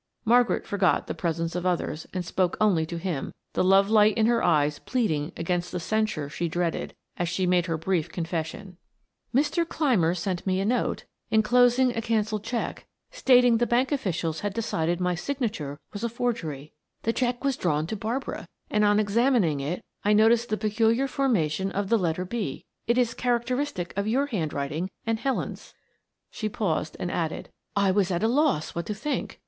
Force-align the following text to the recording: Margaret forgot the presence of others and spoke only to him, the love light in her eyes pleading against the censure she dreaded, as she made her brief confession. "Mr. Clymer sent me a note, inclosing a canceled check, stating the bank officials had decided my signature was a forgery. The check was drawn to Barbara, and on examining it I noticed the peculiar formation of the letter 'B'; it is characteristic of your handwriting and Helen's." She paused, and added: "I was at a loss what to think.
Margaret 0.25 0.65
forgot 0.65 1.05
the 1.05 1.13
presence 1.13 1.53
of 1.55 1.63
others 1.63 2.07
and 2.11 2.25
spoke 2.25 2.57
only 2.59 2.87
to 2.87 2.97
him, 2.97 3.35
the 3.53 3.63
love 3.63 3.87
light 3.87 4.17
in 4.17 4.25
her 4.25 4.41
eyes 4.41 4.79
pleading 4.79 5.31
against 5.37 5.71
the 5.71 5.79
censure 5.79 6.27
she 6.27 6.49
dreaded, 6.49 6.95
as 7.17 7.29
she 7.29 7.45
made 7.45 7.67
her 7.67 7.77
brief 7.77 8.09
confession. 8.09 8.77
"Mr. 9.31 9.63
Clymer 9.63 10.15
sent 10.15 10.47
me 10.47 10.59
a 10.59 10.65
note, 10.65 11.03
inclosing 11.29 11.95
a 11.95 12.01
canceled 12.01 12.43
check, 12.43 12.87
stating 13.11 13.57
the 13.59 13.67
bank 13.67 13.91
officials 13.91 14.39
had 14.39 14.55
decided 14.55 14.99
my 14.99 15.13
signature 15.13 15.77
was 15.93 16.03
a 16.03 16.09
forgery. 16.09 16.73
The 17.03 17.13
check 17.13 17.43
was 17.43 17.55
drawn 17.55 17.85
to 17.85 17.95
Barbara, 17.95 18.47
and 18.71 18.83
on 18.83 18.99
examining 18.99 19.59
it 19.59 19.85
I 20.03 20.13
noticed 20.13 20.49
the 20.49 20.57
peculiar 20.57 21.07
formation 21.07 21.71
of 21.71 21.89
the 21.89 21.99
letter 21.99 22.25
'B'; 22.25 22.63
it 22.87 22.97
is 22.97 23.13
characteristic 23.13 23.95
of 23.95 24.07
your 24.07 24.25
handwriting 24.25 24.89
and 25.05 25.19
Helen's." 25.19 25.75
She 26.31 26.49
paused, 26.49 26.97
and 26.99 27.11
added: 27.11 27.49
"I 27.75 27.91
was 27.91 28.09
at 28.09 28.23
a 28.23 28.27
loss 28.27 28.73
what 28.73 28.87
to 28.87 28.95
think. 28.95 29.39